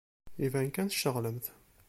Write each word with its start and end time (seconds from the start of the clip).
Iban 0.45 0.69
kan 0.71 0.87
tceɣlemt. 0.89 1.45